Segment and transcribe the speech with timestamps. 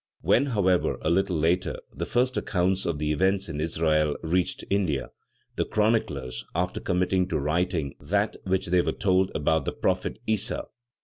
[0.21, 5.11] When, however, a little later, the first accounts of the events in Israel reached India,
[5.57, 10.55] the chroniclers, after committing to writing that which they were told about the prophet, Issa,
[10.55, 10.65] _viz.